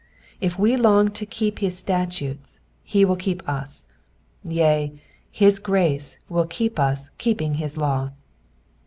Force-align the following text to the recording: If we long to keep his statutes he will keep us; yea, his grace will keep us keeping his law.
If 0.39 0.57
we 0.57 0.77
long 0.77 1.11
to 1.11 1.27
keep 1.27 1.59
his 1.59 1.77
statutes 1.77 2.59
he 2.81 3.05
will 3.05 3.15
keep 3.15 3.47
us; 3.47 3.85
yea, 4.43 4.99
his 5.29 5.59
grace 5.59 6.17
will 6.27 6.47
keep 6.47 6.79
us 6.79 7.11
keeping 7.19 7.53
his 7.61 7.77
law. 7.77 8.09